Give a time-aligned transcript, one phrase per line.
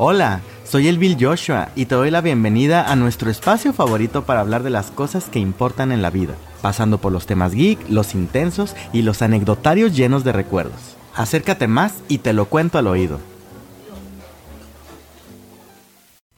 [0.00, 4.40] Hola, soy el Bill Joshua y te doy la bienvenida a nuestro espacio favorito para
[4.40, 8.14] hablar de las cosas que importan en la vida, pasando por los temas geek, los
[8.14, 10.96] intensos y los anecdotarios llenos de recuerdos.
[11.14, 13.18] Acércate más y te lo cuento al oído.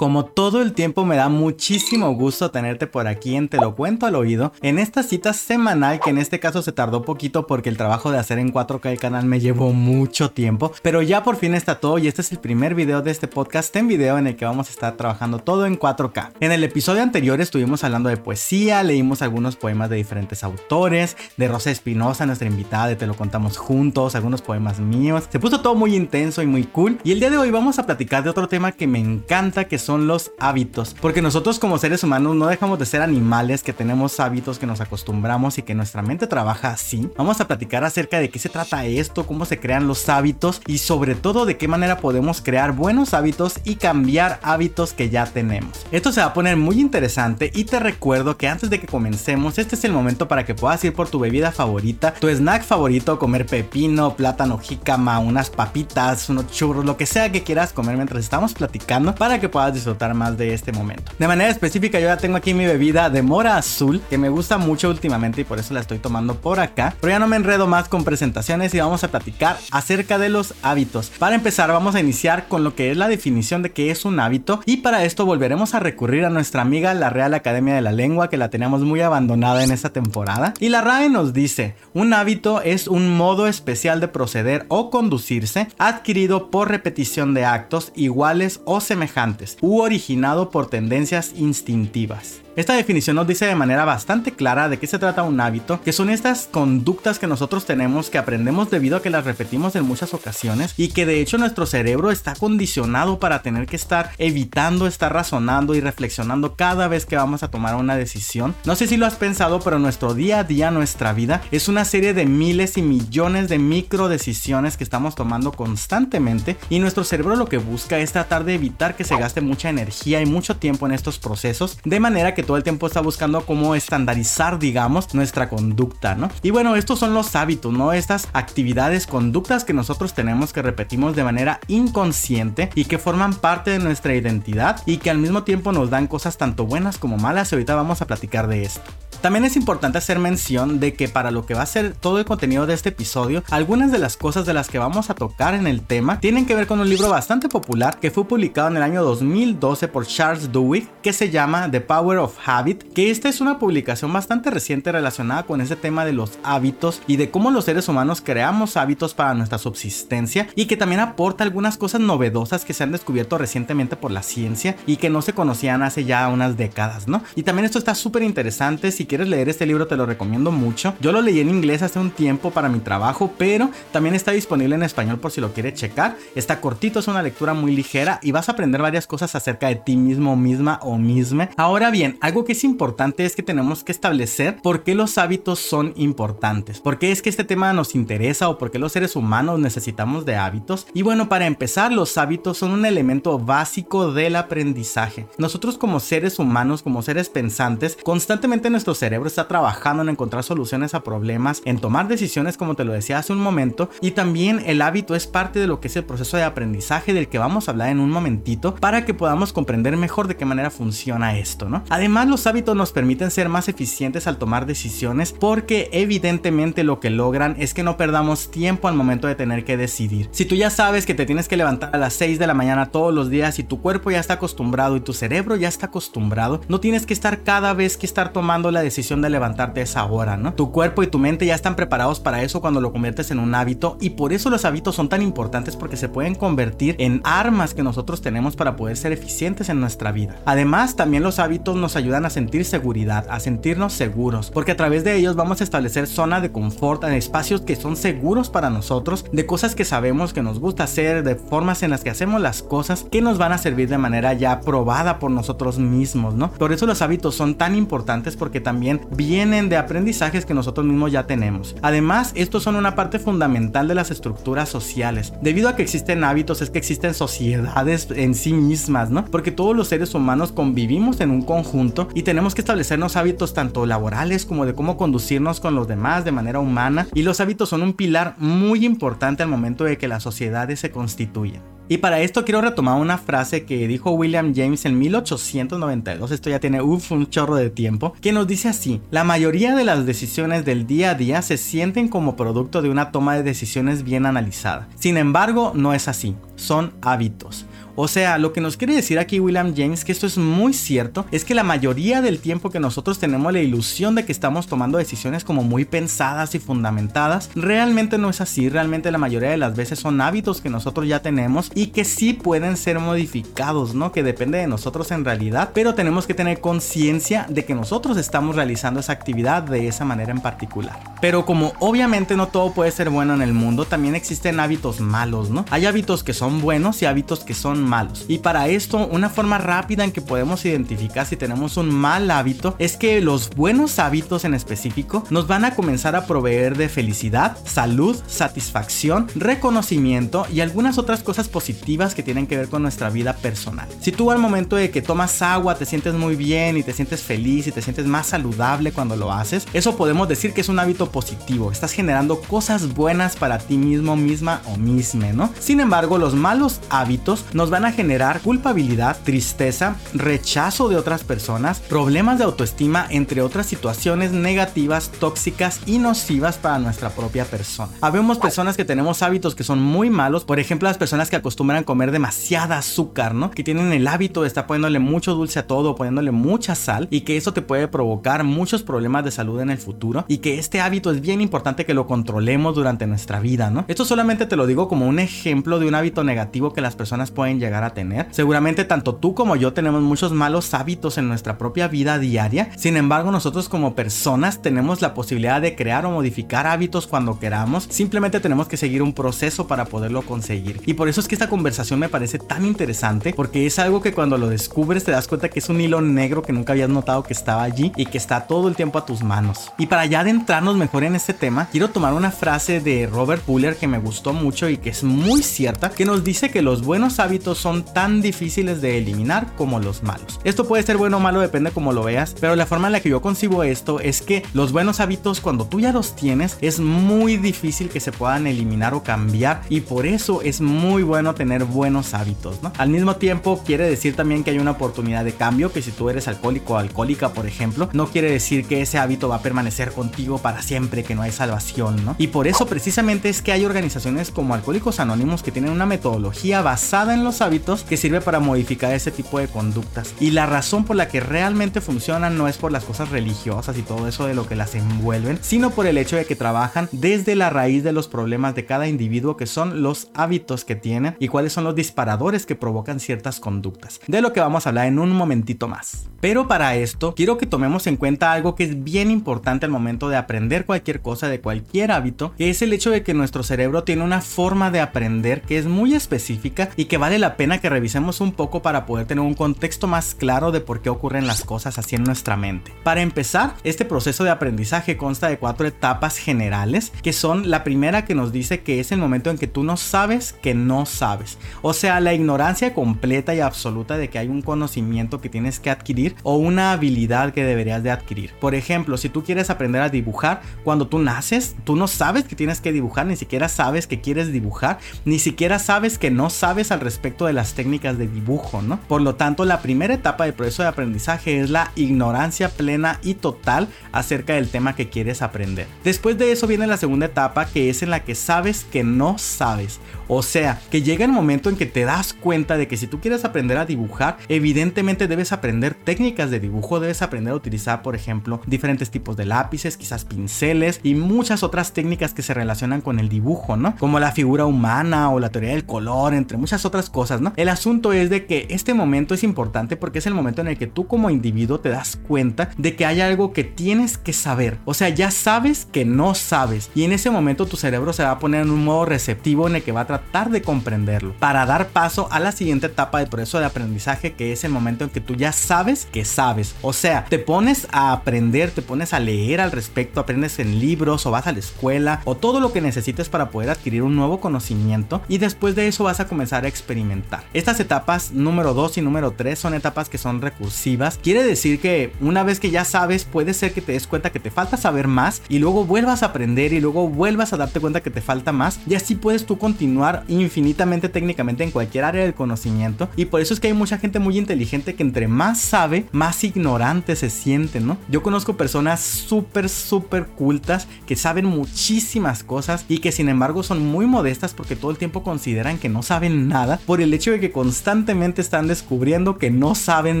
[0.00, 4.06] Como todo el tiempo me da muchísimo gusto tenerte por aquí en Te lo cuento
[4.06, 7.76] al oído, en esta cita semanal que en este caso se tardó poquito porque el
[7.76, 11.54] trabajo de hacer en 4K el canal me llevó mucho tiempo, pero ya por fin
[11.54, 14.36] está todo y este es el primer video de este podcast en video en el
[14.36, 16.30] que vamos a estar trabajando todo en 4K.
[16.40, 21.46] En el episodio anterior estuvimos hablando de poesía, leímos algunos poemas de diferentes autores, de
[21.46, 25.24] Rosa Espinosa, nuestra invitada de Te lo contamos juntos, algunos poemas míos.
[25.28, 27.84] Se puso todo muy intenso y muy cool y el día de hoy vamos a
[27.84, 30.94] platicar de otro tema que me encanta que son son los hábitos.
[31.00, 34.80] Porque nosotros como seres humanos no dejamos de ser animales que tenemos hábitos que nos
[34.80, 37.10] acostumbramos y que nuestra mente trabaja así.
[37.16, 40.78] Vamos a platicar acerca de qué se trata esto, cómo se crean los hábitos y
[40.78, 45.84] sobre todo de qué manera podemos crear buenos hábitos y cambiar hábitos que ya tenemos.
[45.90, 49.58] Esto se va a poner muy interesante y te recuerdo que antes de que comencemos,
[49.58, 53.18] este es el momento para que puedas ir por tu bebida favorita, tu snack favorito,
[53.18, 58.22] comer pepino, plátano, jícama, unas papitas, unos churros, lo que sea que quieras comer mientras
[58.22, 61.12] estamos platicando para que puedas disfrutar más de este momento.
[61.18, 64.58] De manera específica yo ya tengo aquí mi bebida de mora azul que me gusta
[64.58, 66.94] mucho últimamente y por eso la estoy tomando por acá.
[67.00, 70.54] Pero ya no me enredo más con presentaciones y vamos a platicar acerca de los
[70.62, 71.10] hábitos.
[71.18, 74.20] Para empezar vamos a iniciar con lo que es la definición de qué es un
[74.20, 77.92] hábito y para esto volveremos a recurrir a nuestra amiga la Real Academia de la
[77.92, 80.54] Lengua que la teníamos muy abandonada en esta temporada.
[80.60, 85.68] Y la RAE nos dice, un hábito es un modo especial de proceder o conducirse
[85.78, 92.40] adquirido por repetición de actos iguales o semejantes originado por tendencias instintivas.
[92.60, 95.94] Esta definición nos dice de manera bastante clara de qué se trata un hábito, que
[95.94, 100.12] son estas conductas que nosotros tenemos que aprendemos debido a que las repetimos en muchas
[100.12, 105.10] ocasiones y que de hecho nuestro cerebro está condicionado para tener que estar evitando estar
[105.10, 108.54] razonando y reflexionando cada vez que vamos a tomar una decisión.
[108.66, 111.86] No sé si lo has pensado, pero nuestro día a día, nuestra vida, es una
[111.86, 117.36] serie de miles y millones de micro decisiones que estamos tomando constantemente y nuestro cerebro
[117.36, 120.84] lo que busca es tratar de evitar que se gaste mucha energía y mucho tiempo
[120.84, 125.48] en estos procesos, de manera que todo el tiempo está buscando cómo estandarizar, digamos, nuestra
[125.48, 126.32] conducta, ¿no?
[126.42, 127.92] Y bueno, estos son los hábitos, ¿no?
[127.92, 133.70] Estas actividades, conductas que nosotros tenemos que repetimos de manera inconsciente y que forman parte
[133.70, 137.52] de nuestra identidad y que al mismo tiempo nos dan cosas tanto buenas como malas
[137.52, 138.82] y ahorita vamos a platicar de esto.
[139.20, 142.24] También es importante hacer mención de que para lo que va a ser todo el
[142.24, 145.66] contenido de este episodio, algunas de las cosas de las que vamos a tocar en
[145.66, 148.82] el tema tienen que ver con un libro bastante popular que fue publicado en el
[148.82, 153.42] año 2012 por Charles Duhigg que se llama The Power of Habit, que esta es
[153.42, 157.66] una publicación bastante reciente relacionada con ese tema de los hábitos y de cómo los
[157.66, 162.72] seres humanos creamos hábitos para nuestra subsistencia y que también aporta algunas cosas novedosas que
[162.72, 166.56] se han descubierto recientemente por la ciencia y que no se conocían hace ya unas
[166.56, 167.22] décadas, ¿no?
[167.34, 170.94] Y también esto está súper interesante, si quieres leer este libro te lo recomiendo mucho.
[171.00, 174.76] Yo lo leí en inglés hace un tiempo para mi trabajo, pero también está disponible
[174.76, 176.16] en español por si lo quieres checar.
[176.36, 179.74] Está cortito, es una lectura muy ligera y vas a aprender varias cosas acerca de
[179.74, 181.50] ti mismo, misma o misma.
[181.56, 185.58] Ahora bien, algo que es importante es que tenemos que establecer por qué los hábitos
[185.58, 189.16] son importantes, por qué es que este tema nos interesa o por qué los seres
[189.16, 190.86] humanos necesitamos de hábitos.
[190.94, 195.26] Y bueno, para empezar, los hábitos son un elemento básico del aprendizaje.
[195.36, 200.94] Nosotros como seres humanos, como seres pensantes, constantemente nuestro cerebro está trabajando en encontrar soluciones
[200.94, 204.82] a problemas, en tomar decisiones como te lo decía hace un momento, y también el
[204.82, 207.72] hábito es parte de lo que es el proceso de aprendizaje del que vamos a
[207.72, 211.82] hablar en un momentito para que podamos comprender mejor de qué manera funciona esto, ¿no?
[211.88, 217.08] Además, los hábitos nos permiten ser más eficientes al tomar decisiones porque evidentemente lo que
[217.08, 220.28] logran es que no perdamos tiempo al momento de tener que decidir.
[220.30, 222.86] Si tú ya sabes que te tienes que levantar a las 6 de la mañana
[222.92, 226.60] todos los días y tu cuerpo ya está acostumbrado y tu cerebro ya está acostumbrado,
[226.68, 230.04] no tienes que estar cada vez que estar tomando la decisión de levantarte a esa
[230.04, 230.54] hora, ¿no?
[230.54, 233.54] Tu cuerpo y tu mente ya están preparados para eso cuando lo conviertes en un
[233.54, 237.74] hábito y por eso los hábitos son tan importantes porque se pueden convertir en armas
[237.74, 240.36] que nosotros tenemos para poder ser eficientes en nuestra vida.
[240.44, 245.04] Además, también los hábitos nos ayudan a sentir seguridad, a sentirnos seguros, porque a través
[245.04, 249.24] de ellos vamos a establecer zona de confort en espacios que son seguros para nosotros,
[249.32, 252.62] de cosas que sabemos que nos gusta hacer, de formas en las que hacemos las
[252.62, 256.50] cosas que nos van a servir de manera ya probada por nosotros mismos, ¿no?
[256.52, 260.86] Por eso los hábitos son tan importantes porque también también vienen de aprendizajes que nosotros
[260.86, 261.76] mismos ya tenemos.
[261.82, 265.34] Además, estos son una parte fundamental de las estructuras sociales.
[265.42, 269.26] Debido a que existen hábitos, es que existen sociedades en sí mismas, ¿no?
[269.26, 273.84] Porque todos los seres humanos convivimos en un conjunto y tenemos que establecernos hábitos tanto
[273.84, 277.06] laborales como de cómo conducirnos con los demás de manera humana.
[277.12, 280.90] Y los hábitos son un pilar muy importante al momento de que las sociedades se
[280.90, 281.79] constituyen.
[281.90, 286.60] Y para esto quiero retomar una frase que dijo William James en 1892, esto ya
[286.60, 287.00] tiene un
[287.30, 291.14] chorro de tiempo, que nos dice así, la mayoría de las decisiones del día a
[291.16, 294.86] día se sienten como producto de una toma de decisiones bien analizada.
[294.94, 297.66] Sin embargo, no es así, son hábitos.
[298.02, 301.26] O sea, lo que nos quiere decir aquí William James, que esto es muy cierto,
[301.30, 304.96] es que la mayoría del tiempo que nosotros tenemos la ilusión de que estamos tomando
[304.96, 309.76] decisiones como muy pensadas y fundamentadas, realmente no es así, realmente la mayoría de las
[309.76, 314.12] veces son hábitos que nosotros ya tenemos y que sí pueden ser modificados, ¿no?
[314.12, 318.56] Que depende de nosotros en realidad, pero tenemos que tener conciencia de que nosotros estamos
[318.56, 320.98] realizando esa actividad de esa manera en particular.
[321.20, 325.50] Pero como obviamente no todo puede ser bueno en el mundo, también existen hábitos malos,
[325.50, 325.66] ¿no?
[325.70, 328.24] Hay hábitos que son buenos y hábitos que son malos.
[328.28, 332.76] Y para esto, una forma rápida en que podemos identificar si tenemos un mal hábito
[332.78, 337.56] es que los buenos hábitos en específico nos van a comenzar a proveer de felicidad,
[337.64, 343.34] salud, satisfacción, reconocimiento y algunas otras cosas positivas que tienen que ver con nuestra vida
[343.34, 343.88] personal.
[344.00, 347.22] Si tú al momento de que tomas agua te sientes muy bien y te sientes
[347.22, 350.78] feliz y te sientes más saludable cuando lo haces, eso podemos decir que es un
[350.78, 351.72] hábito positivo.
[351.72, 355.50] Estás generando cosas buenas para ti mismo, misma o misma, ¿no?
[355.58, 361.80] Sin embargo, los malos hábitos nos van a generar culpabilidad, tristeza, rechazo de otras personas,
[361.80, 367.92] problemas de autoestima, entre otras situaciones negativas, tóxicas y nocivas para nuestra propia persona.
[368.00, 371.84] Habemos personas que tenemos hábitos que son muy malos, por ejemplo las personas que acostumbran
[371.84, 373.50] comer demasiada azúcar, ¿no?
[373.50, 377.22] Que tienen el hábito de estar poniéndole mucho dulce a todo, poniéndole mucha sal y
[377.22, 380.80] que eso te puede provocar muchos problemas de salud en el futuro y que este
[380.80, 383.84] hábito es bien importante que lo controlemos durante nuestra vida, ¿no?
[383.88, 387.30] Esto solamente te lo digo como un ejemplo de un hábito negativo que las personas
[387.30, 388.26] pueden llegar a tener.
[388.30, 392.70] Seguramente tanto tú como yo tenemos muchos malos hábitos en nuestra propia vida diaria.
[392.76, 397.86] Sin embargo, nosotros como personas tenemos la posibilidad de crear o modificar hábitos cuando queramos.
[397.90, 400.80] Simplemente tenemos que seguir un proceso para poderlo conseguir.
[400.86, 404.12] Y por eso es que esta conversación me parece tan interesante porque es algo que
[404.12, 407.22] cuando lo descubres te das cuenta que es un hilo negro que nunca habías notado
[407.22, 409.70] que estaba allí y que está todo el tiempo a tus manos.
[409.78, 413.76] Y para ya adentrarnos mejor en este tema, quiero tomar una frase de Robert Puller
[413.76, 417.20] que me gustó mucho y que es muy cierta, que nos dice que los buenos
[417.20, 420.40] hábitos son tan difíciles de eliminar como los malos.
[420.44, 423.00] Esto puede ser bueno o malo, depende como lo veas, pero la forma en la
[423.00, 426.80] que yo concibo esto es que los buenos hábitos cuando tú ya los tienes es
[426.80, 431.64] muy difícil que se puedan eliminar o cambiar y por eso es muy bueno tener
[431.64, 432.72] buenos hábitos, ¿no?
[432.78, 436.10] Al mismo tiempo quiere decir también que hay una oportunidad de cambio, que si tú
[436.10, 439.92] eres alcohólico o alcohólica, por ejemplo, no quiere decir que ese hábito va a permanecer
[439.92, 442.14] contigo para siempre, que no hay salvación, ¿no?
[442.18, 446.62] Y por eso precisamente es que hay organizaciones como Alcohólicos Anónimos que tienen una metodología
[446.62, 450.14] basada en los hábitos que sirve para modificar ese tipo de conductas.
[450.20, 453.82] Y la razón por la que realmente funcionan no es por las cosas religiosas y
[453.82, 457.34] todo eso de lo que las envuelven, sino por el hecho de que trabajan desde
[457.34, 461.28] la raíz de los problemas de cada individuo que son los hábitos que tienen y
[461.28, 464.00] cuáles son los disparadores que provocan ciertas conductas.
[464.06, 466.08] De lo que vamos a hablar en un momentito más.
[466.20, 470.08] Pero para esto quiero que tomemos en cuenta algo que es bien importante al momento
[470.08, 473.84] de aprender cualquier cosa de cualquier hábito, que es el hecho de que nuestro cerebro
[473.84, 477.68] tiene una forma de aprender que es muy específica y que vale la pena que
[477.68, 481.44] revisemos un poco para poder tener un contexto más claro de por qué ocurren las
[481.44, 482.72] cosas así en nuestra mente.
[482.82, 488.04] Para empezar, este proceso de aprendizaje consta de cuatro etapas generales, que son la primera
[488.04, 491.38] que nos dice que es el momento en que tú no sabes que no sabes.
[491.62, 495.70] O sea, la ignorancia completa y absoluta de que hay un conocimiento que tienes que
[495.70, 498.32] adquirir o una habilidad que deberías de adquirir.
[498.40, 502.36] Por ejemplo, si tú quieres aprender a dibujar, cuando tú naces, tú no sabes que
[502.36, 506.72] tienes que dibujar, ni siquiera sabes que quieres dibujar, ni siquiera sabes que no sabes
[506.72, 508.78] al respecto de la las técnicas de dibujo, ¿no?
[508.80, 513.14] Por lo tanto, la primera etapa del proceso de aprendizaje es la ignorancia plena y
[513.14, 515.66] total acerca del tema que quieres aprender.
[515.82, 519.16] Después de eso viene la segunda etapa que es en la que sabes que no
[519.16, 519.80] sabes.
[520.12, 523.00] O sea, que llega el momento en que te das cuenta de que si tú
[523.00, 527.94] quieres aprender a dibujar, evidentemente debes aprender técnicas de dibujo, debes aprender a utilizar, por
[527.94, 532.98] ejemplo, diferentes tipos de lápices, quizás pinceles y muchas otras técnicas que se relacionan con
[532.98, 533.76] el dibujo, ¿no?
[533.76, 537.32] Como la figura humana o la teoría del color, entre muchas otras cosas, ¿no?
[537.36, 540.58] El asunto es de que este momento es importante porque es el momento en el
[540.58, 544.58] que tú como individuo te das cuenta de que hay algo que tienes que saber.
[544.64, 546.68] O sea, ya sabes que no sabes.
[546.74, 549.54] Y en ese momento tu cerebro se va a poner en un modo receptivo en
[549.54, 552.98] el que va a tratar tratar de comprenderlo, para dar paso a la siguiente etapa
[552.98, 556.54] del proceso de aprendizaje que es el momento en que tú ya sabes que sabes.
[556.62, 561.06] O sea, te pones a aprender, te pones a leer al respecto, aprendes en libros
[561.06, 564.20] o vas a la escuela o todo lo que necesites para poder adquirir un nuevo
[564.20, 567.24] conocimiento y después de eso vas a comenzar a experimentar.
[567.34, 570.98] Estas etapas número 2 y número 3 son etapas que son recursivas.
[571.02, 574.20] Quiere decir que una vez que ya sabes, puede ser que te des cuenta que
[574.20, 577.82] te falta saber más y luego vuelvas a aprender y luego vuelvas a darte cuenta
[577.82, 582.14] que te falta más y así puedes tú continuar infinitamente técnicamente en cualquier área del
[582.14, 585.86] conocimiento y por eso es que hay mucha gente muy inteligente que entre más sabe,
[585.92, 587.76] más ignorante se siente, ¿no?
[587.88, 593.66] Yo conozco personas súper, súper cultas que saben muchísimas cosas y que sin embargo son
[593.66, 597.20] muy modestas porque todo el tiempo consideran que no saben nada por el hecho de
[597.20, 600.00] que constantemente están descubriendo que no saben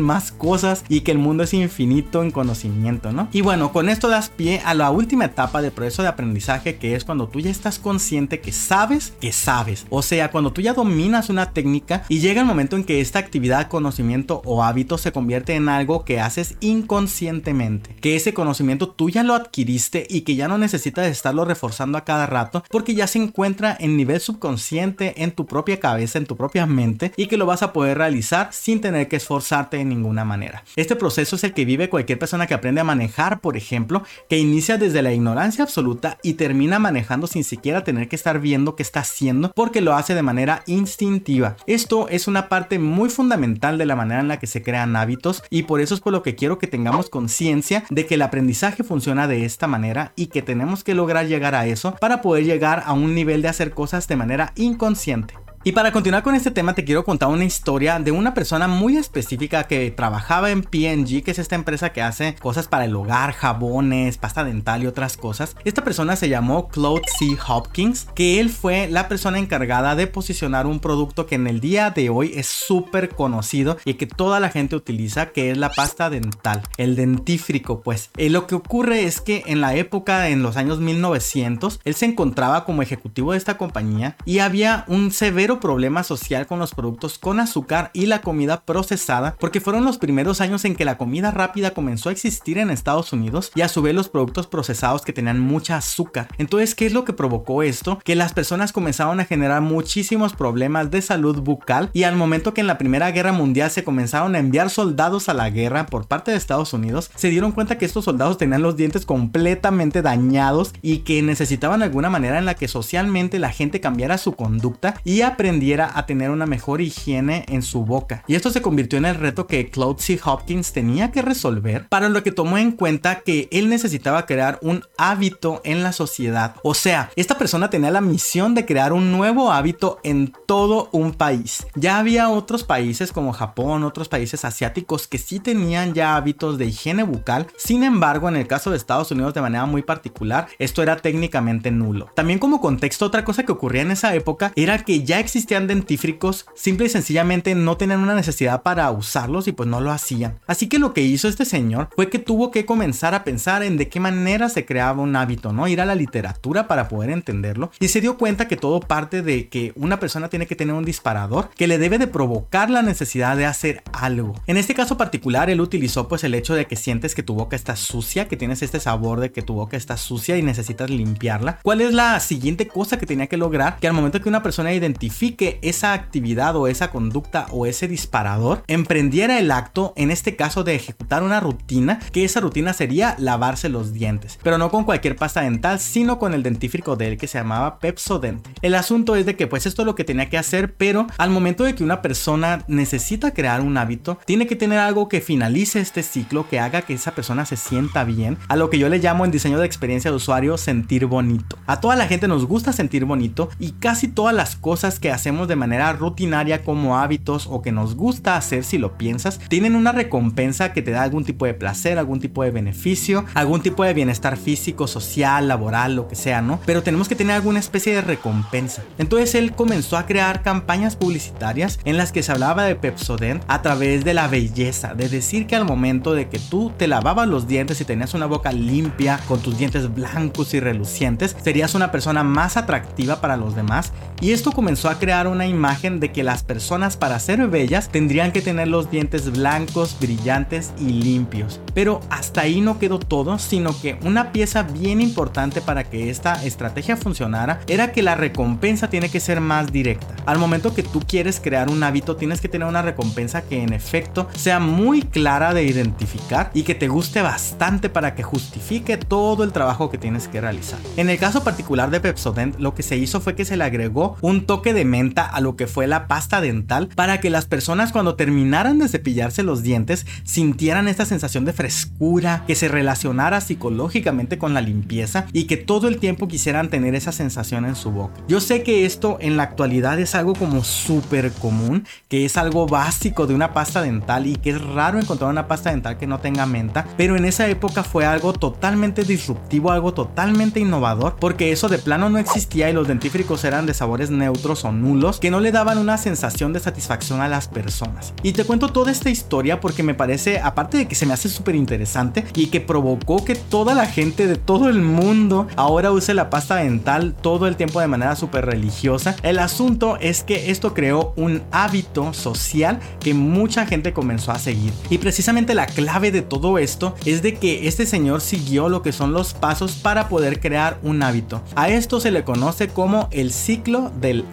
[0.00, 3.28] más cosas y que el mundo es infinito en conocimiento, ¿no?
[3.32, 6.94] Y bueno, con esto das pie a la última etapa del proceso de aprendizaje que
[6.94, 9.79] es cuando tú ya estás consciente que sabes que sabes.
[9.88, 13.18] O sea, cuando tú ya dominas una técnica y llega el momento en que esta
[13.18, 17.94] actividad, conocimiento o hábito se convierte en algo que haces inconscientemente.
[18.00, 22.04] Que ese conocimiento tú ya lo adquiriste y que ya no necesitas estarlo reforzando a
[22.04, 26.36] cada rato porque ya se encuentra en nivel subconsciente en tu propia cabeza, en tu
[26.36, 30.24] propia mente y que lo vas a poder realizar sin tener que esforzarte de ninguna
[30.24, 30.64] manera.
[30.76, 34.38] Este proceso es el que vive cualquier persona que aprende a manejar, por ejemplo, que
[34.38, 38.82] inicia desde la ignorancia absoluta y termina manejando sin siquiera tener que estar viendo qué
[38.82, 41.54] está haciendo porque lo hace de manera instintiva.
[41.66, 45.42] Esto es una parte muy fundamental de la manera en la que se crean hábitos
[45.50, 48.84] y por eso es por lo que quiero que tengamos conciencia de que el aprendizaje
[48.84, 52.84] funciona de esta manera y que tenemos que lograr llegar a eso para poder llegar
[52.86, 55.34] a un nivel de hacer cosas de manera inconsciente.
[55.62, 58.96] Y para continuar con este tema te quiero contar una historia de una persona muy
[58.96, 63.34] específica que trabajaba en PNG, que es esta empresa que hace cosas para el hogar,
[63.34, 65.56] jabones, pasta dental y otras cosas.
[65.66, 67.36] Esta persona se llamó Claude C.
[67.46, 71.90] Hopkins, que él fue la persona encargada de posicionar un producto que en el día
[71.90, 76.08] de hoy es súper conocido y que toda la gente utiliza, que es la pasta
[76.08, 78.08] dental, el dentífrico pues.
[78.16, 82.06] Eh, lo que ocurre es que en la época, en los años 1900, él se
[82.06, 87.18] encontraba como ejecutivo de esta compañía y había un severo problema social con los productos
[87.18, 91.30] con azúcar y la comida procesada, porque fueron los primeros años en que la comida
[91.30, 95.12] rápida comenzó a existir en Estados Unidos y a su vez los productos procesados que
[95.12, 96.28] tenían mucha azúcar.
[96.38, 97.98] Entonces, ¿qué es lo que provocó esto?
[98.04, 102.60] Que las personas comenzaron a generar muchísimos problemas de salud bucal y al momento que
[102.60, 106.30] en la Primera Guerra Mundial se comenzaron a enviar soldados a la guerra por parte
[106.30, 110.98] de Estados Unidos, se dieron cuenta que estos soldados tenían los dientes completamente dañados y
[110.98, 115.36] que necesitaban alguna manera en la que socialmente la gente cambiara su conducta y a
[115.40, 118.22] aprendiera a tener una mejor higiene en su boca.
[118.26, 120.20] Y esto se convirtió en el reto que Claude C.
[120.22, 124.82] Hopkins tenía que resolver, para lo que tomó en cuenta que él necesitaba crear un
[124.98, 126.56] hábito en la sociedad.
[126.62, 131.12] O sea, esta persona tenía la misión de crear un nuevo hábito en todo un
[131.14, 131.66] país.
[131.74, 136.66] Ya había otros países como Japón, otros países asiáticos que sí tenían ya hábitos de
[136.66, 137.46] higiene bucal.
[137.56, 141.70] Sin embargo, en el caso de Estados Unidos de manera muy particular, esto era técnicamente
[141.70, 142.10] nulo.
[142.14, 146.46] También como contexto, otra cosa que ocurría en esa época era que ya existían dentífricos,
[146.54, 150.40] simple y sencillamente no tenían una necesidad para usarlos y pues no lo hacían.
[150.46, 153.76] Así que lo que hizo este señor fue que tuvo que comenzar a pensar en
[153.76, 155.68] de qué manera se creaba un hábito, ¿no?
[155.68, 159.48] Ir a la literatura para poder entenderlo y se dio cuenta que todo parte de
[159.48, 163.36] que una persona tiene que tener un disparador que le debe de provocar la necesidad
[163.36, 164.34] de hacer algo.
[164.48, 167.54] En este caso particular él utilizó pues el hecho de que sientes que tu boca
[167.54, 171.60] está sucia, que tienes este sabor de que tu boca está sucia y necesitas limpiarla.
[171.62, 173.78] ¿Cuál es la siguiente cosa que tenía que lograr?
[173.78, 177.88] Que al momento que una persona identifica que esa actividad o esa conducta o ese
[177.88, 183.14] disparador emprendiera el acto, en este caso de ejecutar una rutina, que esa rutina sería
[183.18, 187.18] lavarse los dientes, pero no con cualquier pasta dental, sino con el dentífrico de él
[187.18, 188.46] que se llamaba Pepsodent.
[188.62, 191.30] El asunto es de que pues esto es lo que tenía que hacer, pero al
[191.30, 195.80] momento de que una persona necesita crear un hábito, tiene que tener algo que finalice
[195.80, 198.98] este ciclo, que haga que esa persona se sienta bien, a lo que yo le
[198.98, 201.58] llamo en diseño de experiencia de usuario sentir bonito.
[201.66, 205.48] A toda la gente nos gusta sentir bonito y casi todas las cosas que hacemos
[205.48, 209.92] de manera rutinaria como hábitos o que nos gusta hacer si lo piensas, tienen una
[209.92, 213.94] recompensa que te da algún tipo de placer, algún tipo de beneficio, algún tipo de
[213.94, 216.60] bienestar físico, social, laboral, lo que sea, ¿no?
[216.66, 218.82] Pero tenemos que tener alguna especie de recompensa.
[218.98, 223.62] Entonces él comenzó a crear campañas publicitarias en las que se hablaba de Pepsodent a
[223.62, 227.46] través de la belleza, de decir que al momento de que tú te lavabas los
[227.46, 232.22] dientes y tenías una boca limpia, con tus dientes blancos y relucientes, serías una persona
[232.22, 233.92] más atractiva para los demás.
[234.20, 238.30] Y esto comenzó a crear una imagen de que las personas para ser bellas tendrían
[238.30, 241.60] que tener los dientes blancos, brillantes y limpios.
[241.74, 246.44] Pero hasta ahí no quedó todo, sino que una pieza bien importante para que esta
[246.44, 250.14] estrategia funcionara era que la recompensa tiene que ser más directa.
[250.26, 253.72] Al momento que tú quieres crear un hábito, tienes que tener una recompensa que en
[253.72, 259.44] efecto sea muy clara de identificar y que te guste bastante para que justifique todo
[259.44, 260.78] el trabajo que tienes que realizar.
[260.96, 264.16] En el caso particular de Pepsodent, lo que se hizo fue que se le agregó
[264.20, 267.92] un toque de menta a lo que fue la pasta dental para que las personas
[267.92, 274.36] cuando terminaran de cepillarse los dientes sintieran esta sensación de frescura, que se relacionara psicológicamente
[274.36, 278.20] con la limpieza y que todo el tiempo quisieran tener esa sensación en su boca.
[278.28, 282.66] Yo sé que esto en la actualidad es algo como súper común, que es algo
[282.66, 286.18] básico de una pasta dental y que es raro encontrar una pasta dental que no
[286.18, 291.68] tenga menta, pero en esa época fue algo totalmente disruptivo, algo totalmente innovador, porque eso
[291.68, 295.40] de plano no existía y los dentífricos eran de sabores neutros o nulos que no
[295.40, 298.14] le daban una sensación de satisfacción a las personas.
[298.22, 301.28] Y te cuento toda esta historia porque me parece, aparte de que se me hace
[301.28, 306.14] súper interesante y que provocó que toda la gente de todo el mundo ahora use
[306.14, 310.74] la pasta dental todo el tiempo de manera súper religiosa, el asunto es que esto
[310.74, 314.72] creó un hábito social que mucha gente comenzó a seguir.
[314.88, 318.92] Y precisamente la clave de todo esto es de que este señor siguió lo que
[318.92, 321.42] son los pasos para poder crear un hábito.
[321.54, 324.24] A esto se le conoce como el ciclo del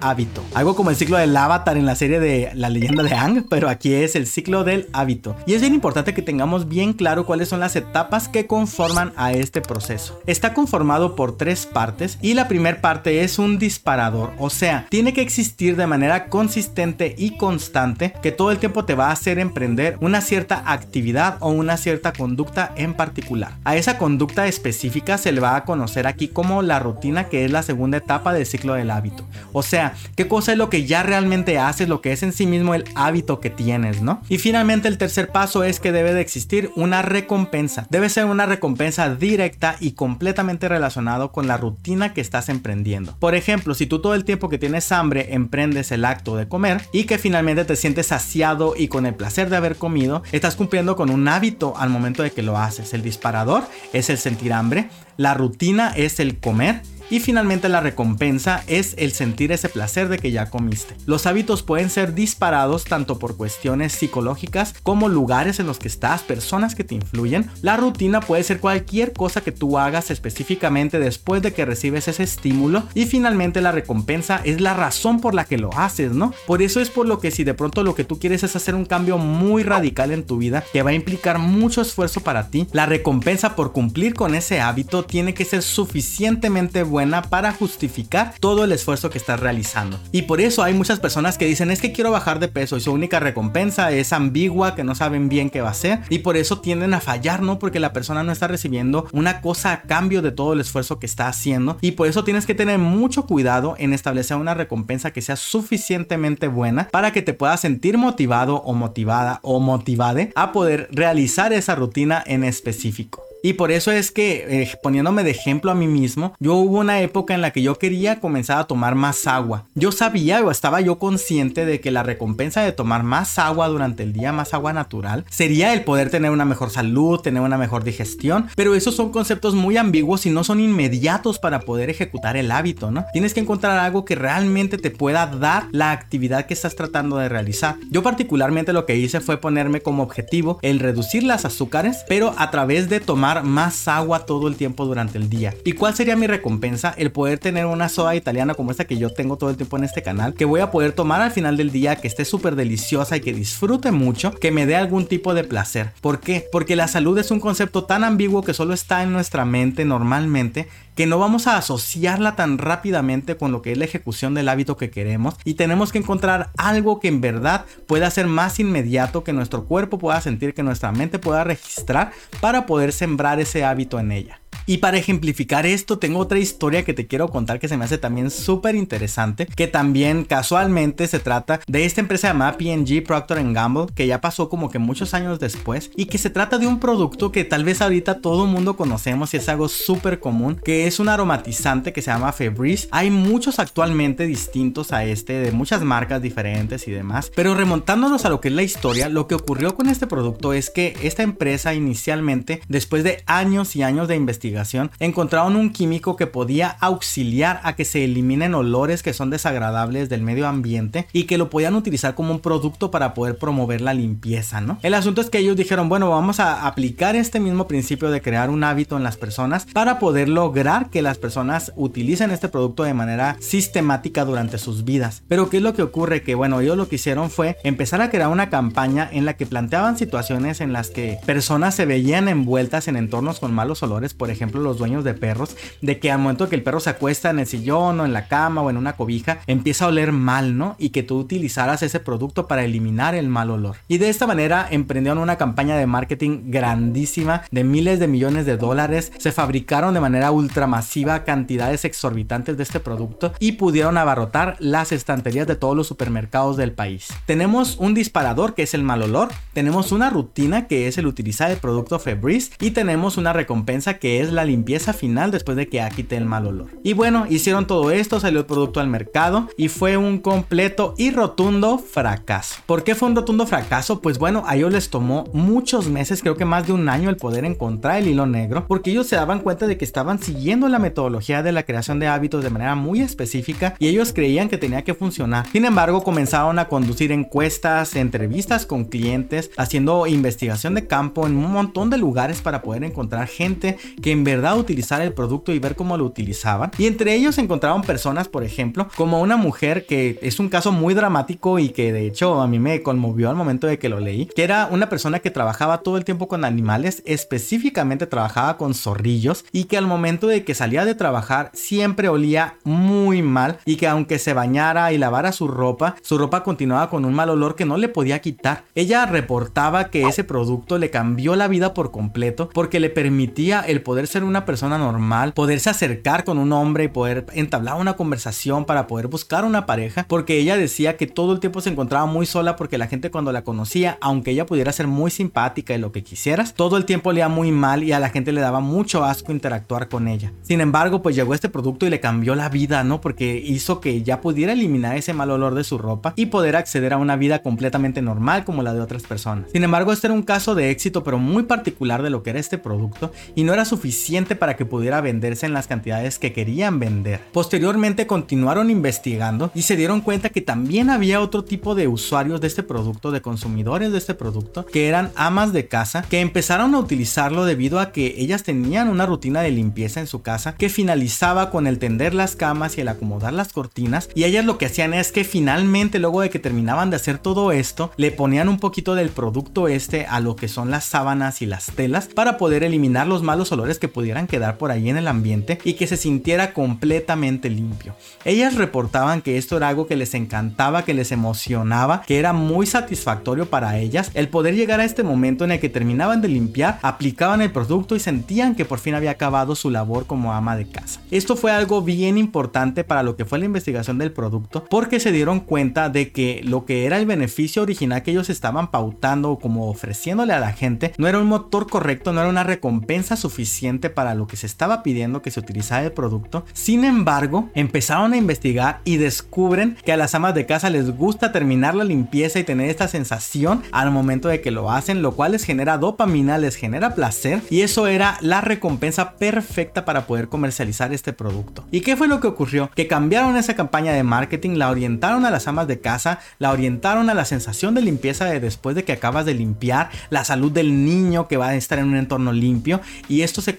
[0.54, 3.70] Algo como el ciclo del avatar en la serie de la leyenda de Ang, pero
[3.70, 5.36] aquí es el ciclo del hábito.
[5.46, 9.34] Y es bien importante que tengamos bien claro cuáles son las etapas que conforman a
[9.34, 10.20] este proceso.
[10.26, 15.14] Está conformado por tres partes y la primera parte es un disparador, o sea, tiene
[15.14, 19.40] que existir de manera consistente y constante que todo el tiempo te va a hacer
[19.40, 23.54] emprender una cierta actividad o una cierta conducta en particular.
[23.64, 27.52] A esa conducta específica se le va a conocer aquí como la rutina que es
[27.52, 29.26] la segunda etapa del ciclo del hábito.
[29.54, 32.48] O sea, qué cosa es lo que ya realmente haces, lo que es en sí
[32.48, 34.22] mismo el hábito que tienes, ¿no?
[34.28, 37.86] Y finalmente el tercer paso es que debe de existir una recompensa.
[37.92, 43.16] Debe ser una recompensa directa y completamente relacionado con la rutina que estás emprendiendo.
[43.20, 46.82] Por ejemplo, si tú todo el tiempo que tienes hambre emprendes el acto de comer
[46.92, 50.96] y que finalmente te sientes saciado y con el placer de haber comido, estás cumpliendo
[50.96, 52.96] con un hábito al momento de que lo haces.
[52.96, 58.64] El disparador es el sentir hambre, la rutina es el comer y finalmente la recompensa
[58.68, 60.96] es el sentir ese placer de que ya comiste.
[61.06, 66.22] Los hábitos pueden ser disparados tanto por cuestiones psicológicas como lugares en los que estás,
[66.22, 67.50] personas que te influyen.
[67.62, 72.24] La rutina puede ser cualquier cosa que tú hagas específicamente después de que recibes ese
[72.24, 72.84] estímulo.
[72.94, 76.34] Y finalmente la recompensa es la razón por la que lo haces, ¿no?
[76.46, 78.76] Por eso es por lo que si de pronto lo que tú quieres es hacer
[78.76, 82.68] un cambio muy radical en tu vida que va a implicar mucho esfuerzo para ti,
[82.74, 88.34] la recompensa por cumplir con ese hábito tiene que ser suficientemente buena buena para justificar
[88.40, 90.00] todo el esfuerzo que estás realizando.
[90.12, 92.82] Y por eso hay muchas personas que dicen es que quiero bajar de peso y
[92.82, 96.38] su única recompensa es ambigua, que no saben bien qué va a ser y por
[96.38, 97.60] eso tienden a fallar, ¿no?
[97.60, 101.06] Porque la persona no está recibiendo una cosa a cambio de todo el esfuerzo que
[101.06, 105.22] está haciendo y por eso tienes que tener mucho cuidado en establecer una recompensa que
[105.22, 110.90] sea suficientemente buena para que te puedas sentir motivado o motivada o motivade a poder
[110.92, 113.27] realizar esa rutina en específico.
[113.44, 117.02] Y por eso es que, eh, poniéndome de ejemplo a mí mismo, yo hubo una
[117.02, 119.66] época en la que yo quería comenzar a tomar más agua.
[119.76, 124.04] Yo sabía o estaba yo consciente de que la recompensa de tomar más agua durante
[124.04, 127.84] el día, más agua natural, sería el poder tener una mejor salud, tener una mejor
[127.84, 128.48] digestión.
[128.56, 132.92] Pero esos son conceptos muy ambiguos y no son inmediatos para poder ejecutar el hábito,
[132.92, 133.06] ¿no?
[133.14, 137.30] Tienes que encontrar algo que realmente te pueda dar la actividad que estás tratando de
[137.30, 137.76] realizar.
[137.92, 142.52] Yo particularmente lo que hice fue ponerme como objetivo el reducir las azúcares, pero a
[142.52, 145.54] través de tomar más agua todo el tiempo durante el día.
[145.64, 146.94] ¿Y cuál sería mi recompensa?
[146.98, 149.84] El poder tener una soda italiana como esta que yo tengo todo el tiempo en
[149.84, 153.18] este canal, que voy a poder tomar al final del día, que esté súper deliciosa
[153.18, 155.92] y que disfrute mucho, que me dé algún tipo de placer.
[156.02, 156.46] ¿Por qué?
[156.52, 160.68] Porque la salud es un concepto tan ambiguo que solo está en nuestra mente normalmente
[160.98, 164.78] que no vamos a asociarla tan rápidamente con lo que es la ejecución del hábito
[164.78, 169.32] que queremos y tenemos que encontrar algo que en verdad pueda ser más inmediato, que
[169.32, 174.12] nuestro cuerpo pueda sentir, que nuestra mente pueda registrar para poder sembrar ese hábito en
[174.12, 174.42] ella.
[174.70, 177.98] Y para ejemplificar esto, tengo otra historia que te quiero contar que se me hace
[177.98, 183.86] también súper interesante, que también casualmente se trata de esta empresa llamada PNG Procter Gamble,
[183.96, 187.32] que ya pasó como que muchos años después, y que se trata de un producto
[187.32, 191.00] que tal vez ahorita todo el mundo conocemos y es algo súper común, que es
[191.00, 192.90] un aromatizante que se llama Febreze.
[192.92, 198.30] Hay muchos actualmente distintos a este, de muchas marcas diferentes y demás, pero remontándonos a
[198.30, 201.74] lo que es la historia, lo que ocurrió con este producto es que esta empresa
[201.74, 204.57] inicialmente, después de años y años de investigación,
[205.00, 210.22] encontraron un químico que podía auxiliar a que se eliminen olores que son desagradables del
[210.22, 214.62] medio ambiente y que lo podían utilizar como un producto para poder promover la limpieza,
[214.62, 214.80] ¿no?
[214.82, 218.50] El asunto es que ellos dijeron, bueno, vamos a aplicar este mismo principio de crear
[218.50, 222.94] un hábito en las personas para poder lograr que las personas utilicen este producto de
[222.94, 225.24] manera sistemática durante sus vidas.
[225.28, 226.24] Pero ¿qué es lo que ocurre?
[226.24, 229.46] Que bueno, ellos lo que hicieron fue empezar a crear una campaña en la que
[229.46, 234.30] planteaban situaciones en las que personas se veían envueltas en entornos con malos olores, por
[234.30, 237.40] ejemplo los dueños de perros, de que al momento que el perro se acuesta en
[237.40, 240.76] el sillón o en la cama o en una cobija, empieza a oler mal, ¿no?
[240.80, 243.78] Y que tú utilizaras ese producto para eliminar el mal olor.
[243.88, 248.58] Y de esta manera emprendieron una campaña de marketing grandísima de miles de millones de
[248.58, 254.92] dólares, se fabricaron de manera ultramasiva cantidades exorbitantes de este producto y pudieron abarrotar las
[254.92, 257.08] estanterías de todos los supermercados del país.
[257.26, 261.52] Tenemos un disparador que es el mal olor, tenemos una rutina que es el utilizar
[261.52, 265.90] el producto Febreze y tenemos una recompensa que es limpieza final después de que ha
[265.90, 266.68] quite el mal olor.
[266.84, 271.12] Y bueno, hicieron todo esto, salió el producto al mercado y fue un completo y
[271.12, 272.62] rotundo fracaso.
[272.66, 274.02] ¿Por qué fue un rotundo fracaso?
[274.02, 277.18] Pues bueno, a ellos les tomó muchos meses, creo que más de un año el
[277.18, 280.80] poder encontrar el hilo negro, porque ellos se daban cuenta de que estaban siguiendo la
[280.80, 284.84] metodología de la creación de hábitos de manera muy específica y ellos creían que tenía
[284.84, 285.48] que funcionar.
[285.52, 291.52] Sin embargo, comenzaron a conducir encuestas, entrevistas con clientes, haciendo investigación de campo en un
[291.52, 295.98] montón de lugares para poder encontrar gente que verdad utilizara el producto y ver cómo
[295.98, 296.72] lo utilizaban.
[296.78, 300.94] Y entre ellos encontraron personas, por ejemplo, como una mujer que es un caso muy
[300.94, 304.26] dramático y que de hecho a mí me conmovió al momento de que lo leí,
[304.26, 309.46] que era una persona que trabajaba todo el tiempo con animales, específicamente trabajaba con zorrillos
[309.54, 313.88] y que al momento de que salía de trabajar siempre olía muy mal y que
[313.88, 317.66] aunque se bañara y lavara su ropa, su ropa continuaba con un mal olor que
[317.66, 318.64] no le podía quitar.
[318.76, 323.82] Ella reportaba que ese producto le cambió la vida por completo porque le permitía el
[323.82, 328.66] poder ser una persona normal, poderse acercar con un hombre y poder entablar una conversación
[328.66, 332.26] para poder buscar una pareja, porque ella decía que todo el tiempo se encontraba muy
[332.26, 335.92] sola porque la gente cuando la conocía, aunque ella pudiera ser muy simpática y lo
[335.92, 339.04] que quisieras, todo el tiempo le muy mal y a la gente le daba mucho
[339.04, 340.32] asco interactuar con ella.
[340.44, 343.02] Sin embargo, pues llegó este producto y le cambió la vida, ¿no?
[343.02, 346.94] Porque hizo que ya pudiera eliminar ese mal olor de su ropa y poder acceder
[346.94, 349.50] a una vida completamente normal como la de otras personas.
[349.52, 352.40] Sin embargo, este era un caso de éxito pero muy particular de lo que era
[352.40, 353.97] este producto y no era suficiente
[354.40, 357.20] para que pudiera venderse en las cantidades que querían vender.
[357.34, 362.48] Posteriormente continuaron investigando y se dieron cuenta que también había otro tipo de usuarios de
[362.48, 366.80] este producto, de consumidores de este producto, que eran amas de casa que empezaron a
[366.80, 371.50] utilizarlo debido a que ellas tenían una rutina de limpieza en su casa que finalizaba
[371.50, 374.94] con el tender las camas y el acomodar las cortinas y ellas lo que hacían
[374.94, 378.96] es que finalmente luego de que terminaban de hacer todo esto le ponían un poquito
[378.96, 383.08] del producto este a lo que son las sábanas y las telas para poder eliminar
[383.08, 386.54] los malos olores que pudieran quedar por ahí en el ambiente y que se sintiera
[386.54, 387.96] completamente limpio.
[388.26, 392.66] Ellas reportaban que esto era algo que les encantaba, que les emocionaba, que era muy
[392.66, 396.80] satisfactorio para ellas el poder llegar a este momento en el que terminaban de limpiar,
[396.82, 400.68] aplicaban el producto y sentían que por fin había acabado su labor como ama de
[400.68, 401.02] casa.
[401.12, 405.12] Esto fue algo bien importante para lo que fue la investigación del producto porque se
[405.12, 409.70] dieron cuenta de que lo que era el beneficio original que ellos estaban pautando como
[409.70, 414.16] ofreciéndole a la gente no era un motor correcto, no era una recompensa suficiente para
[414.16, 416.46] lo que se estaba pidiendo que se utilizara el producto.
[416.54, 421.32] Sin embargo, empezaron a investigar y descubren que a las amas de casa les gusta
[421.32, 425.34] terminar la limpieza y tener esta sensación al momento de que lo hacen, lo cual
[425.34, 430.94] les genera dopamina, les genera placer y eso era la recompensa perfecta para poder comercializar
[430.94, 431.66] este producto.
[431.72, 432.70] ¿Y qué fue lo que ocurrió?
[432.76, 437.10] Que cambiaron esa campaña de marketing, la orientaron a las amas de casa, la orientaron
[437.10, 440.86] a la sensación de limpieza de después de que acabas de limpiar, la salud del
[440.86, 443.56] niño que va a estar en un entorno limpio y esto se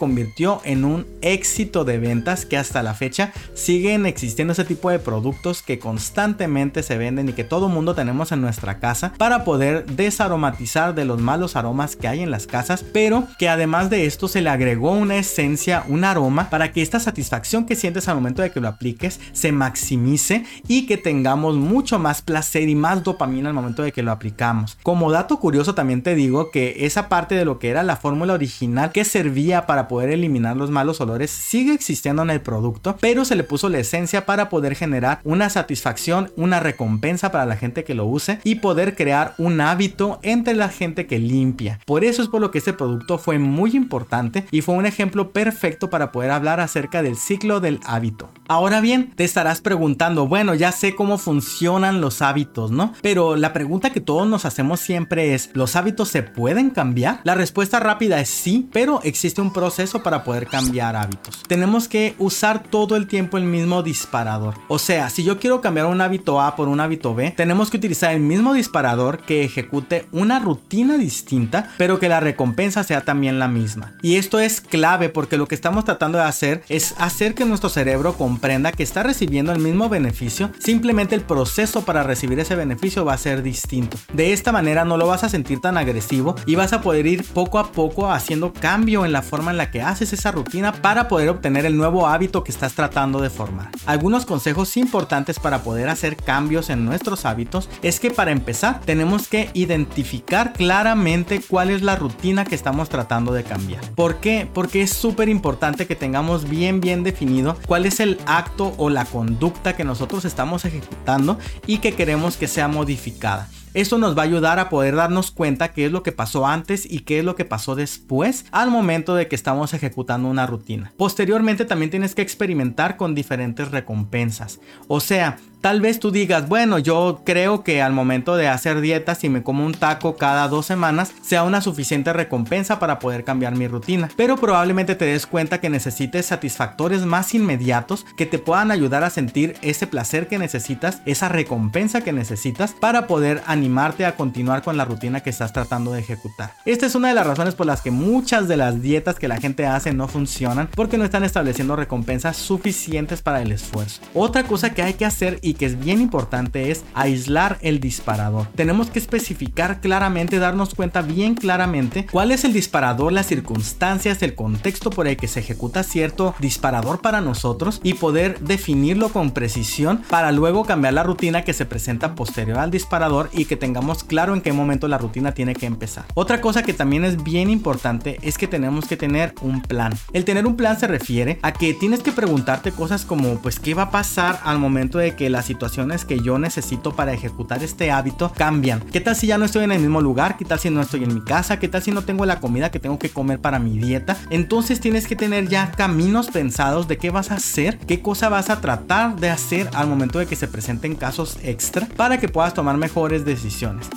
[0.65, 5.63] en un éxito de ventas que hasta la fecha siguen existiendo ese tipo de productos
[5.63, 10.95] que constantemente se venden y que todo mundo tenemos en nuestra casa para poder desaromatizar
[10.95, 14.41] de los malos aromas que hay en las casas, pero que además de esto se
[14.41, 18.51] le agregó una esencia, un aroma para que esta satisfacción que sientes al momento de
[18.51, 23.55] que lo apliques se maximice y que tengamos mucho más placer y más dopamina al
[23.55, 24.79] momento de que lo aplicamos.
[24.83, 28.35] Como dato curioso también te digo que esa parte de lo que era la fórmula
[28.35, 33.25] original que servía para poder eliminar los malos olores sigue existiendo en el producto, pero
[33.25, 37.85] se le puso la esencia para poder generar una satisfacción, una recompensa para la gente
[37.85, 41.81] que lo use y poder crear un hábito entre la gente que limpia.
[41.85, 45.33] Por eso es por lo que este producto fue muy importante y fue un ejemplo
[45.33, 48.31] perfecto para poder hablar acerca del ciclo del hábito.
[48.49, 52.95] Ahora bien, te estarás preguntando, bueno, ya sé cómo funcionan los hábitos, ¿no?
[53.03, 57.21] Pero la pregunta que todos nos hacemos siempre es, ¿los hábitos se pueden cambiar?
[57.25, 61.43] La respuesta rápida es sí, pero existe un proceso proceso para poder cambiar hábitos.
[61.47, 64.55] Tenemos que usar todo el tiempo el mismo disparador.
[64.69, 67.79] O sea, si yo quiero cambiar un hábito A por un hábito B, tenemos que
[67.79, 73.39] utilizar el mismo disparador que ejecute una rutina distinta, pero que la recompensa sea también
[73.39, 73.95] la misma.
[74.03, 77.71] Y esto es clave porque lo que estamos tratando de hacer es hacer que nuestro
[77.71, 83.05] cerebro comprenda que está recibiendo el mismo beneficio, simplemente el proceso para recibir ese beneficio
[83.05, 83.97] va a ser distinto.
[84.13, 87.25] De esta manera no lo vas a sentir tan agresivo y vas a poder ir
[87.25, 91.09] poco a poco haciendo cambio en la forma en la que haces esa rutina para
[91.09, 93.71] poder obtener el nuevo hábito que estás tratando de formar.
[93.87, 99.29] Algunos consejos importantes para poder hacer cambios en nuestros hábitos es que para empezar tenemos
[99.29, 103.83] que identificar claramente cuál es la rutina que estamos tratando de cambiar.
[103.95, 104.49] ¿Por qué?
[104.53, 109.05] Porque es súper importante que tengamos bien bien definido cuál es el acto o la
[109.05, 113.49] conducta que nosotros estamos ejecutando y que queremos que sea modificada.
[113.75, 116.91] Esto nos va a ayudar a poder darnos cuenta qué es lo que pasó antes
[116.91, 120.93] y qué es lo que pasó después al momento de que estamos ejecutando una rutina.
[120.97, 124.61] Posteriormente también tienes que experimentar con diferentes recompensas.
[124.87, 129.17] O sea, Tal vez tú digas, bueno, yo creo que al momento de hacer dieta,
[129.17, 133.57] si me como un taco cada dos semanas, sea una suficiente recompensa para poder cambiar
[133.57, 134.09] mi rutina.
[134.17, 139.11] Pero probablemente te des cuenta que necesites satisfactores más inmediatos que te puedan ayudar a
[139.11, 144.77] sentir ese placer que necesitas, esa recompensa que necesitas para poder animarte a continuar con
[144.77, 146.53] la rutina que estás tratando de ejecutar.
[146.65, 149.41] Esta es una de las razones por las que muchas de las dietas que la
[149.41, 154.01] gente hace no funcionan porque no están estableciendo recompensas suficientes para el esfuerzo.
[154.15, 158.47] Otra cosa que hay que hacer y que es bien importante es aislar el disparador.
[158.55, 164.35] Tenemos que especificar claramente, darnos cuenta bien claramente cuál es el disparador, las circunstancias, el
[164.35, 170.03] contexto por el que se ejecuta cierto disparador para nosotros y poder definirlo con precisión
[170.09, 174.35] para luego cambiar la rutina que se presenta posterior al disparador y que tengamos claro
[174.35, 176.05] en qué momento la rutina tiene que empezar.
[176.15, 179.95] Otra cosa que también es bien importante es que tenemos que tener un plan.
[180.13, 183.73] El tener un plan se refiere a que tienes que preguntarte cosas como pues qué
[183.73, 187.63] va a pasar al momento de que la las situaciones que yo necesito para ejecutar
[187.63, 188.81] este hábito cambian.
[188.81, 190.37] ¿Qué tal si ya no estoy en el mismo lugar?
[190.37, 191.61] ¿Qué tal si no estoy en mi casa?
[191.61, 194.17] ¿Qué tal si no tengo la comida que tengo que comer para mi dieta?
[194.31, 198.51] Entonces tienes que tener ya caminos pensados de qué vas a hacer, qué cosa vas
[198.51, 202.53] a tratar de hacer al momento de que se presenten casos extra para que puedas
[202.53, 203.38] tomar mejores decisiones.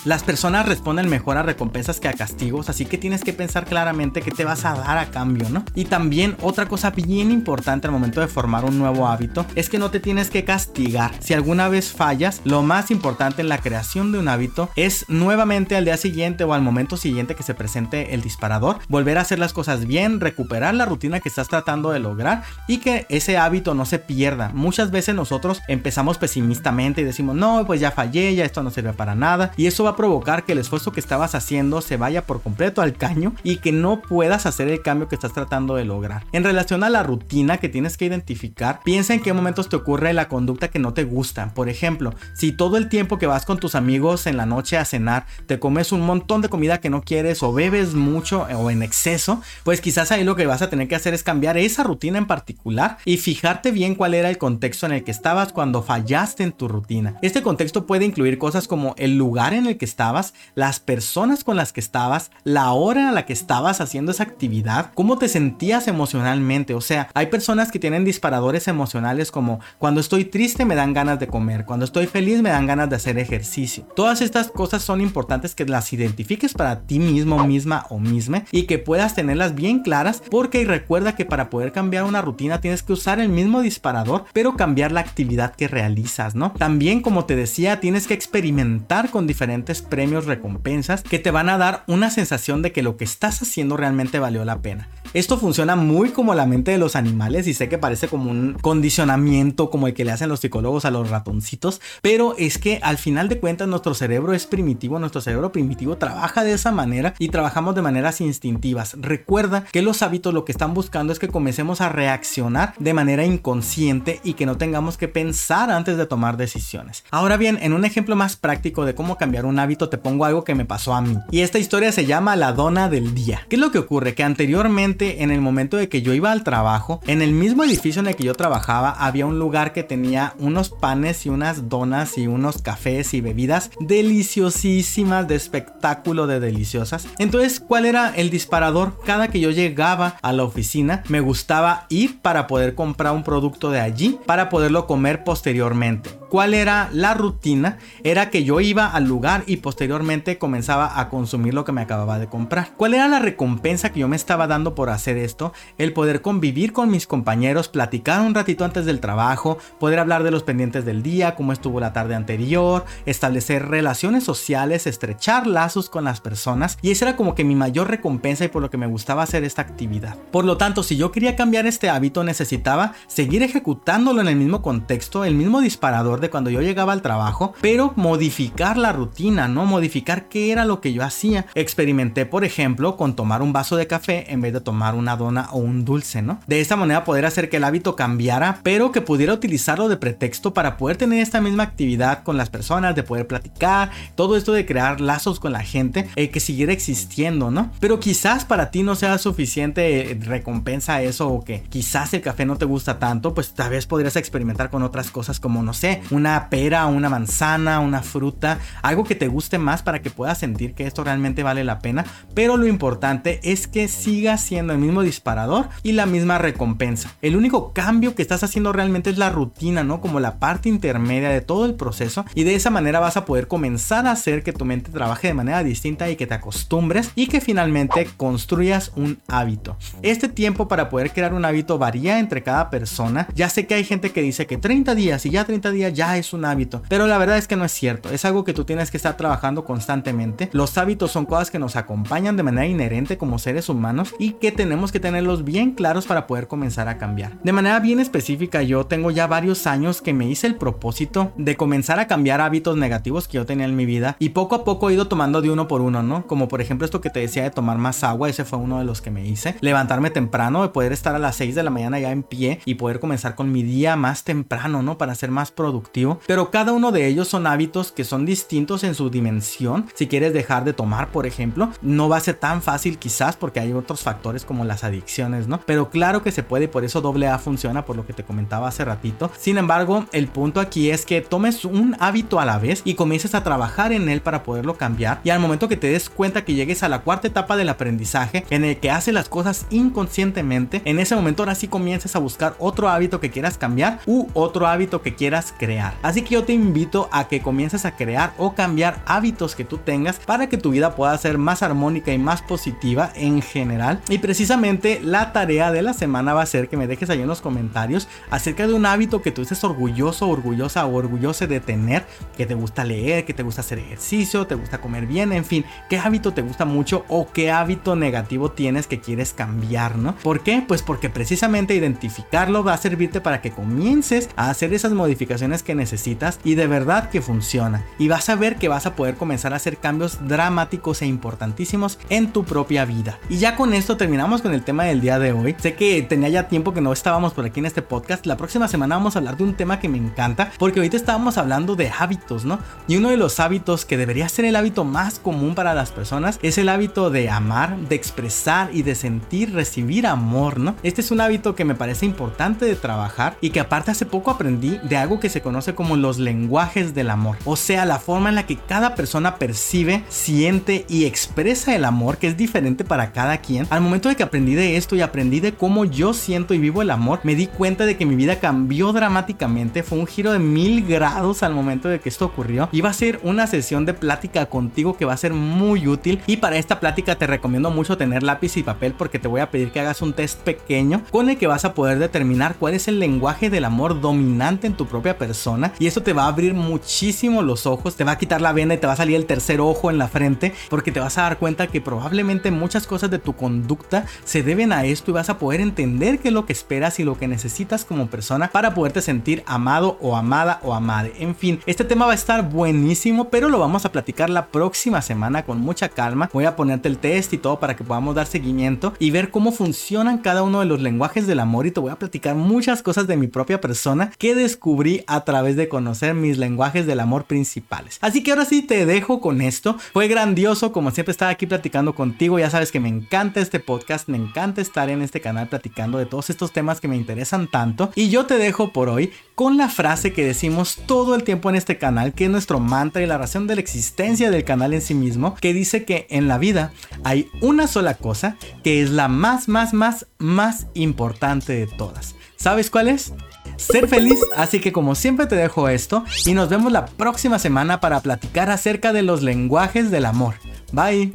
[0.05, 4.21] Las personas responden mejor a recompensas que a castigos, así que tienes que pensar claramente
[4.21, 5.65] qué te vas a dar a cambio, ¿no?
[5.75, 9.79] Y también otra cosa bien importante al momento de formar un nuevo hábito es que
[9.79, 11.11] no te tienes que castigar.
[11.19, 15.75] Si alguna vez fallas, lo más importante en la creación de un hábito es nuevamente
[15.75, 19.39] al día siguiente o al momento siguiente que se presente el disparador, volver a hacer
[19.39, 23.73] las cosas bien, recuperar la rutina que estás tratando de lograr y que ese hábito
[23.73, 24.51] no se pierda.
[24.53, 28.93] Muchas veces nosotros empezamos pesimistamente y decimos, no, pues ya fallé, ya esto no sirve
[28.93, 32.25] para nada y eso va a provocar que el esfuerzo que estabas haciendo se vaya
[32.25, 35.85] por completo al caño y que no puedas hacer el cambio que estás tratando de
[35.85, 36.25] lograr.
[36.31, 40.13] En relación a la rutina que tienes que identificar, piensa en qué momentos te ocurre
[40.13, 43.57] la conducta que no te gusta por ejemplo, si todo el tiempo que vas con
[43.57, 47.01] tus amigos en la noche a cenar te comes un montón de comida que no
[47.01, 50.87] quieres o bebes mucho o en exceso, pues quizás ahí lo que vas a tener
[50.87, 54.85] que hacer es cambiar esa rutina en particular y fijarte bien cuál era el contexto
[54.85, 57.17] en el que estabas cuando fallaste en tu rutina.
[57.21, 61.55] Este contexto puede incluir cosas como el lugar en el que estabas, las personas con
[61.55, 65.87] las que estabas, la hora a la que estabas haciendo esa actividad, cómo te sentías
[65.87, 66.73] emocionalmente.
[66.73, 71.19] O sea, hay personas que tienen disparadores emocionales como cuando estoy triste me dan ganas
[71.19, 73.83] de comer, cuando estoy feliz me dan ganas de hacer ejercicio.
[73.95, 78.63] Todas estas cosas son importantes que las identifiques para ti mismo, misma o misma y
[78.63, 82.93] que puedas tenerlas bien claras porque recuerda que para poder cambiar una rutina tienes que
[82.93, 86.53] usar el mismo disparador pero cambiar la actividad que realizas, ¿no?
[86.57, 91.57] También como te decía tienes que experimentar con diferentes premios, recompensas que te van a
[91.57, 94.89] dar una sensación de que lo que estás haciendo realmente valió la pena.
[95.13, 98.53] Esto funciona muy como la mente de los animales y sé que parece como un
[98.53, 102.97] condicionamiento como el que le hacen los psicólogos a los ratoncitos, pero es que al
[102.97, 107.27] final de cuentas nuestro cerebro es primitivo, nuestro cerebro primitivo trabaja de esa manera y
[107.27, 108.95] trabajamos de maneras instintivas.
[109.01, 113.25] Recuerda que los hábitos lo que están buscando es que comencemos a reaccionar de manera
[113.25, 117.03] inconsciente y que no tengamos que pensar antes de tomar decisiones.
[117.11, 120.45] Ahora bien, en un ejemplo más práctico de cómo cambiar un hábito te pongo algo
[120.45, 121.17] que me pasó a mí.
[121.31, 123.41] Y esta historia se llama la dona del día.
[123.49, 124.15] ¿Qué es lo que ocurre?
[124.15, 127.99] Que anteriormente en el momento de que yo iba al trabajo, en el mismo edificio
[127.99, 132.17] en el que yo trabajaba, había un lugar que tenía unos panes y unas donas
[132.17, 137.07] y unos cafés y bebidas deliciosísimas, de espectáculo de deliciosas.
[137.17, 138.99] Entonces, ¿cuál era el disparador?
[139.05, 143.71] Cada que yo llegaba a la oficina, me gustaba ir para poder comprar un producto
[143.71, 146.20] de allí, para poderlo comer posteriormente.
[146.31, 147.77] ¿Cuál era la rutina?
[148.05, 152.19] Era que yo iba al lugar y posteriormente comenzaba a consumir lo que me acababa
[152.19, 152.69] de comprar.
[152.77, 155.51] ¿Cuál era la recompensa que yo me estaba dando por hacer esto?
[155.77, 160.31] El poder convivir con mis compañeros, platicar un ratito antes del trabajo, poder hablar de
[160.31, 166.05] los pendientes del día, cómo estuvo la tarde anterior, establecer relaciones sociales, estrechar lazos con
[166.05, 168.87] las personas y esa era como que mi mayor recompensa y por lo que me
[168.87, 170.15] gustaba hacer esta actividad.
[170.31, 174.61] Por lo tanto, si yo quería cambiar este hábito necesitaba seguir ejecutándolo en el mismo
[174.61, 179.65] contexto, el mismo disparador de cuando yo llegaba al trabajo, pero modificar la rutina, ¿no?
[179.65, 181.45] Modificar qué era lo que yo hacía.
[181.55, 185.49] Experimenté, por ejemplo, con tomar un vaso de café en vez de tomar una dona
[185.51, 186.39] o un dulce, ¿no?
[186.47, 190.53] De esta manera poder hacer que el hábito cambiara, pero que pudiera utilizarlo de pretexto
[190.53, 194.65] para poder tener esta misma actividad con las personas, de poder platicar, todo esto de
[194.65, 197.71] crear lazos con la gente, eh, que siguiera existiendo, ¿no?
[197.79, 202.45] Pero quizás para ti no sea suficiente eh, recompensa eso o que quizás el café
[202.45, 206.01] no te gusta tanto, pues tal vez podrías experimentar con otras cosas como, no sé,
[206.11, 210.73] una pera, una manzana, una fruta, algo que te guste más para que puedas sentir
[210.73, 212.05] que esto realmente vale la pena.
[212.33, 217.13] Pero lo importante es que siga siendo el mismo disparador y la misma recompensa.
[217.21, 220.01] El único cambio que estás haciendo realmente es la rutina, ¿no?
[220.01, 223.47] Como la parte intermedia de todo el proceso y de esa manera vas a poder
[223.47, 227.27] comenzar a hacer que tu mente trabaje de manera distinta y que te acostumbres y
[227.27, 229.77] que finalmente construyas un hábito.
[230.01, 233.27] Este tiempo para poder crear un hábito varía entre cada persona.
[233.35, 236.00] Ya sé que hay gente que dice que 30 días y ya 30 días ya
[236.01, 238.09] es un hábito, pero la verdad es que no es cierto.
[238.09, 240.49] Es algo que tú tienes que estar trabajando constantemente.
[240.51, 244.51] Los hábitos son cosas que nos acompañan de manera inherente como seres humanos y que
[244.51, 247.37] tenemos que tenerlos bien claros para poder comenzar a cambiar.
[247.43, 251.55] De manera bien específica, yo tengo ya varios años que me hice el propósito de
[251.55, 254.89] comenzar a cambiar hábitos negativos que yo tenía en mi vida y poco a poco
[254.89, 256.27] he ido tomando de uno por uno, ¿no?
[256.27, 258.85] Como por ejemplo esto que te decía de tomar más agua, ese fue uno de
[258.85, 259.55] los que me hice.
[259.61, 262.75] Levantarme temprano, de poder estar a las 6 de la mañana ya en pie y
[262.75, 264.97] poder comenzar con mi día más temprano, ¿no?
[264.97, 265.90] Para ser más productivo.
[266.27, 269.87] Pero cada uno de ellos son hábitos que son distintos en su dimensión.
[269.93, 273.59] Si quieres dejar de tomar, por ejemplo, no va a ser tan fácil quizás porque
[273.59, 275.59] hay otros factores como las adicciones, ¿no?
[275.65, 278.67] Pero claro que se puede por eso doble A funciona por lo que te comentaba
[278.67, 279.31] hace ratito.
[279.37, 283.35] Sin embargo, el punto aquí es que tomes un hábito a la vez y comiences
[283.35, 286.53] a trabajar en él para poderlo cambiar y al momento que te des cuenta que
[286.53, 290.99] llegues a la cuarta etapa del aprendizaje en el que haces las cosas inconscientemente, en
[290.99, 295.01] ese momento ahora sí comiences a buscar otro hábito que quieras cambiar u otro hábito
[295.01, 295.70] que quieras crear.
[296.01, 299.77] Así que yo te invito a que comiences a crear o cambiar hábitos que tú
[299.77, 304.01] tengas para que tu vida pueda ser más armónica y más positiva en general.
[304.09, 307.27] Y precisamente la tarea de la semana va a ser que me dejes ahí en
[307.27, 312.05] los comentarios acerca de un hábito que tú estés orgulloso, orgullosa o orgulloso de tener,
[312.35, 315.65] que te gusta leer, que te gusta hacer ejercicio, te gusta comer bien, en fin,
[315.89, 320.15] qué hábito te gusta mucho o qué hábito negativo tienes que quieres cambiar, ¿no?
[320.15, 320.63] ¿Por qué?
[320.67, 325.75] Pues porque precisamente identificarlo va a servirte para que comiences a hacer esas modificaciones que
[325.75, 327.85] necesitas y de verdad que funciona.
[327.97, 331.99] Y vas a ver que vas a poder comenzar a hacer cambios dramáticos e importantísimos
[332.09, 333.19] en tu propia vida.
[333.29, 335.55] Y ya con esto terminamos con el tema del día de hoy.
[335.59, 338.25] Sé que tenía ya tiempo que no estábamos por aquí en este podcast.
[338.25, 341.37] La próxima semana vamos a hablar de un tema que me encanta porque ahorita estábamos
[341.37, 342.59] hablando de hábitos, ¿no?
[342.87, 346.39] Y uno de los hábitos que debería ser el hábito más común para las personas
[346.41, 350.75] es el hábito de amar, de expresar y de sentir, recibir amor, ¿no?
[350.83, 354.31] Este es un hábito que me parece importante de trabajar y que aparte hace poco
[354.31, 357.37] aprendí de algo que se conoce como los lenguajes del amor.
[357.45, 362.17] O sea, la forma en la que cada persona percibe, siente y expresa el amor
[362.17, 363.67] que es diferente para cada quien.
[363.69, 366.81] Al momento de que aprendí de esto y aprendí de cómo yo siento y vivo
[366.81, 369.83] el amor, me di cuenta de que mi vida cambió dramáticamente.
[369.83, 372.69] Fue un giro de mil grados al momento de que esto ocurrió.
[372.71, 376.21] Iba a ser una sesión de plática contigo que va a ser muy útil.
[376.27, 379.51] Y para esta plática te recomiendo mucho tener lápiz y papel porque te voy a
[379.51, 382.87] pedir que hagas un test pequeño con el que vas a poder determinar cuál es
[382.87, 385.40] el lenguaje del amor dominante en tu propia persona.
[385.79, 388.75] Y eso te va a abrir muchísimo los ojos, te va a quitar la vena
[388.75, 391.23] y te va a salir el tercer ojo en la frente porque te vas a
[391.23, 395.29] dar cuenta que probablemente muchas cosas de tu conducta se deben a esto y vas
[395.29, 398.73] a poder entender qué es lo que esperas y lo que necesitas como persona para
[398.73, 401.13] poderte sentir amado o amada o amade.
[401.17, 405.01] En fin, este tema va a estar buenísimo, pero lo vamos a platicar la próxima
[405.01, 406.29] semana con mucha calma.
[406.31, 409.51] Voy a ponerte el test y todo para que podamos dar seguimiento y ver cómo
[409.51, 413.07] funcionan cada uno de los lenguajes del amor y te voy a platicar muchas cosas
[413.07, 417.97] de mi propia persona que descubrí a través de conocer mis lenguajes del amor principales.
[418.01, 419.77] Así que ahora sí te dejo con esto.
[419.93, 422.37] Fue grandioso como siempre estar aquí platicando contigo.
[422.37, 426.05] Ya sabes que me encanta este podcast, me encanta estar en este canal platicando de
[426.05, 427.91] todos estos temas que me interesan tanto.
[427.95, 431.55] Y yo te dejo por hoy con la frase que decimos todo el tiempo en
[431.55, 434.81] este canal, que es nuestro mantra y la razón de la existencia del canal en
[434.81, 436.73] sí mismo, que dice que en la vida
[437.05, 442.15] hay una sola cosa que es la más, más, más, más importante de todas.
[442.35, 443.13] ¿Sabes cuál es?
[443.61, 447.79] Ser feliz, así que como siempre te dejo esto y nos vemos la próxima semana
[447.79, 450.35] para platicar acerca de los lenguajes del amor.
[450.71, 451.13] Bye.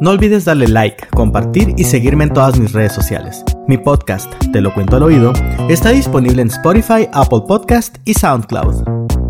[0.00, 3.44] No olvides darle like, compartir y seguirme en todas mis redes sociales.
[3.68, 5.32] Mi podcast, Te lo cuento al oído,
[5.68, 9.21] está disponible en Spotify, Apple Podcast y SoundCloud.